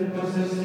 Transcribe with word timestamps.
the 0.00 0.06
process 0.18 0.59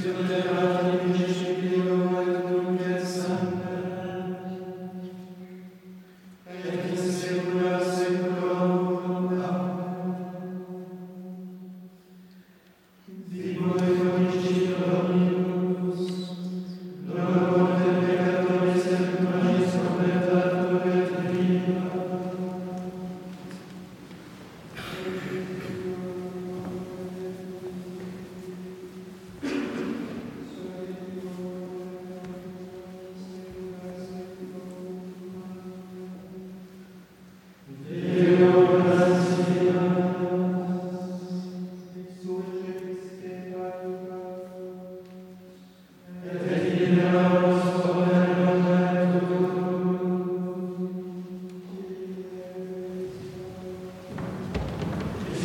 Christ. 0.00 0.67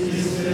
Yes. 0.06 0.53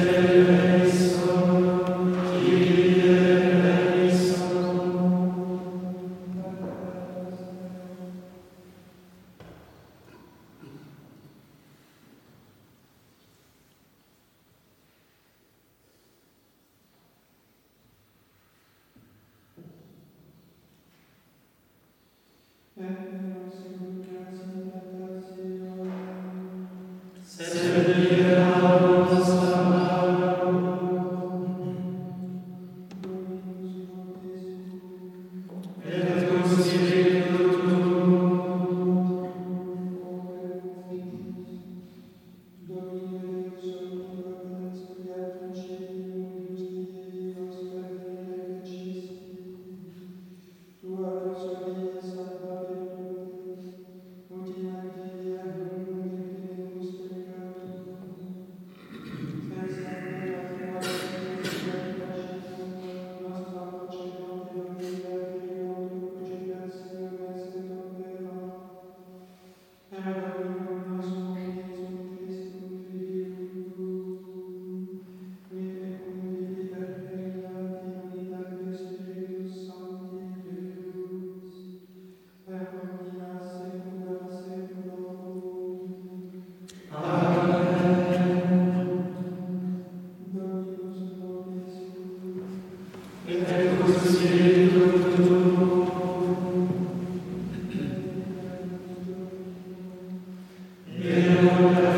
Amen. 101.59 101.88